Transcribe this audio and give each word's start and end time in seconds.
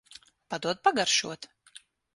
Padod 0.49 0.81
pagaršot. 0.89 1.49